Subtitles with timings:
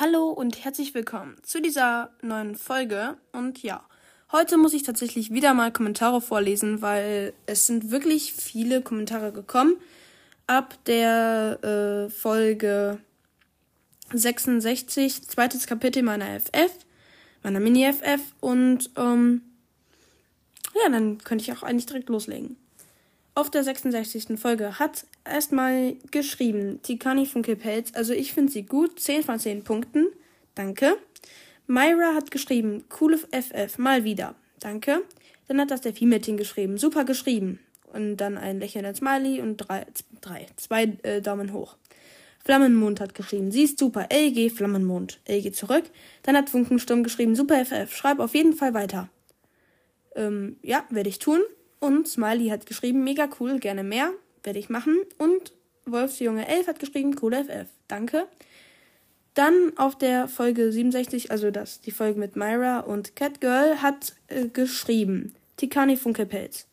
[0.00, 3.18] Hallo und herzlich willkommen zu dieser neuen Folge.
[3.32, 3.84] Und ja,
[4.32, 9.76] heute muss ich tatsächlich wieder mal Kommentare vorlesen, weil es sind wirklich viele Kommentare gekommen.
[10.46, 12.98] Ab der äh, Folge
[14.10, 16.72] 66, zweites Kapitel meiner FF,
[17.42, 18.22] meiner Mini-FF.
[18.40, 19.42] Und ähm,
[20.82, 22.56] ja, dann könnte ich auch eigentlich direkt loslegen.
[23.34, 24.38] Auf der 66.
[24.38, 27.92] Folge hat erstmal geschrieben Tikani Funkelpelz.
[27.94, 28.98] Also ich finde sie gut.
[28.98, 30.08] 10 von 10 Punkten.
[30.54, 30.96] Danke.
[31.66, 34.34] Myra hat geschrieben, coole FF, mal wieder.
[34.58, 35.02] Danke.
[35.46, 36.78] Dann hat das der Viehmädchen geschrieben.
[36.78, 37.60] Super geschrieben.
[37.92, 39.86] Und dann ein lächelnder Smiley und drei,
[40.20, 41.76] drei zwei äh, Daumen hoch.
[42.44, 44.08] Flammenmond hat geschrieben, sie ist super.
[44.10, 45.20] LG Flammenmond.
[45.28, 45.84] LG zurück.
[46.22, 47.94] Dann hat Funkensturm geschrieben, super FF.
[47.94, 49.08] Schreib auf jeden Fall weiter.
[50.16, 51.40] Ähm, ja, werde ich tun.
[51.80, 54.12] Und Smiley hat geschrieben, mega cool, gerne mehr,
[54.42, 54.98] werde ich machen.
[55.18, 55.52] Und
[55.86, 58.26] Wolfsjunge 11 hat geschrieben, cool FF, danke.
[59.34, 64.46] Dann auf der Folge 67, also das, die Folge mit Myra und Catgirl, hat äh,
[64.48, 66.66] geschrieben, Tikani Funkelpelz.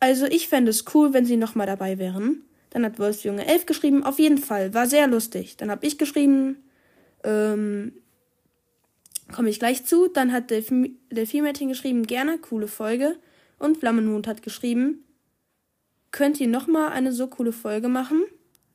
[0.00, 2.42] Also ich fände es cool, wenn sie nochmal dabei wären.
[2.70, 5.56] Dann hat Wolfsjunge 11 geschrieben, auf jeden Fall, war sehr lustig.
[5.56, 6.56] Dann habe ich geschrieben,
[7.24, 7.92] ähm,
[9.32, 10.08] komme ich gleich zu.
[10.08, 13.16] Dann hat Delphi-Mädchen geschrieben, gerne, coole Folge.
[13.60, 15.04] Und Flammenmond hat geschrieben,
[16.10, 18.24] könnt ihr nochmal eine so coole Folge machen?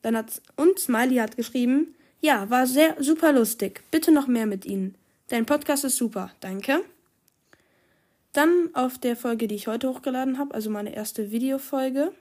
[0.02, 3.83] Dann hat und Smiley hat geschrieben, ja, war sehr super lustig.
[3.92, 4.95] Bitte noch mehr mit Ihnen.
[5.27, 6.31] Dein Podcast ist super.
[6.39, 6.81] Danke.
[8.31, 12.14] Dann auf der Folge, die ich heute hochgeladen habe, also meine erste Videofolge.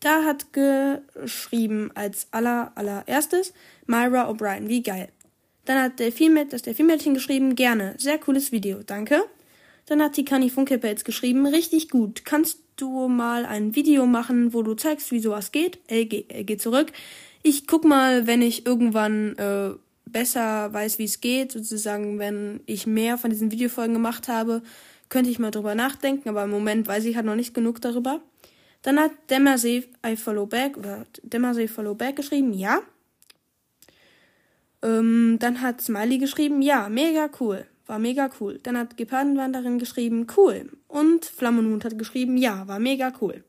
[0.00, 3.52] Da hat geschrieben als aller allererstes
[3.86, 4.68] Myra O'Brien.
[4.68, 5.08] Wie geil.
[5.66, 7.94] Dann hat der Vielmädchen, das der Vielmädchen geschrieben, gerne.
[7.98, 8.82] Sehr cooles Video.
[8.82, 9.24] Danke.
[9.88, 12.26] Dann hat die Kani Funkepelz geschrieben, richtig gut.
[12.26, 15.78] Kannst du mal ein Video machen, wo du zeigst, wie sowas geht?
[15.88, 16.92] Er, geht, er geht zurück.
[17.42, 19.70] Ich guck mal, wenn ich irgendwann äh,
[20.04, 24.62] besser weiß, wie es geht, sozusagen, wenn ich mehr von diesen Videofolgen gemacht habe,
[25.08, 28.20] könnte ich mal drüber nachdenken, aber im Moment weiß ich halt noch nicht genug darüber.
[28.82, 32.80] Dann hat Demarsee I Follow Back oder Demarsee Follow Back geschrieben, ja.
[34.82, 37.66] Ähm, dann hat Smiley geschrieben, ja, mega cool.
[37.88, 38.60] War mega cool.
[38.62, 40.70] Dann hat Gepardenwanderin geschrieben, cool.
[40.86, 43.42] Und Flammenhund hat geschrieben, ja, war mega cool.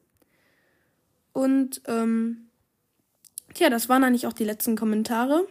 [1.33, 2.47] Und, ähm,
[3.53, 5.45] tja, das waren eigentlich auch die letzten Kommentare.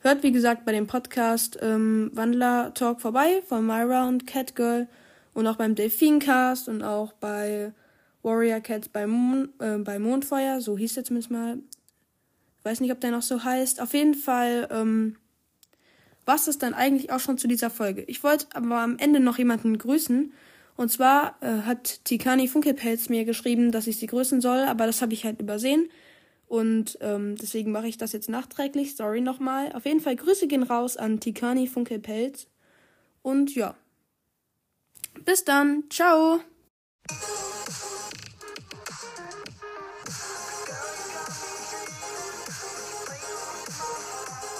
[0.00, 4.88] Hört, wie gesagt, bei dem Podcast ähm, Wandler Talk vorbei von Myra und Catgirl
[5.32, 7.72] und auch beim Delfincast und auch bei
[8.24, 11.58] Warrior Cats bei, Mon äh, bei Mondfeuer, so hieß der zumindest mal.
[12.58, 13.80] Ich weiß nicht, ob der noch so heißt.
[13.80, 15.16] Auf jeden Fall, ähm,
[16.24, 18.02] was ist dann eigentlich auch schon zu dieser Folge.
[18.06, 20.32] Ich wollte aber am Ende noch jemanden grüßen.
[20.76, 25.02] Und zwar äh, hat Tikani Funkelpelz mir geschrieben, dass ich sie grüßen soll, aber das
[25.02, 25.88] habe ich halt übersehen.
[26.46, 28.96] Und ähm, deswegen mache ich das jetzt nachträglich.
[28.96, 29.72] Sorry nochmal.
[29.72, 32.46] Auf jeden Fall Grüße gehen raus an Tikani Funkelpelz.
[33.22, 33.76] Und ja.
[35.24, 35.84] Bis dann.
[35.90, 36.40] Ciao.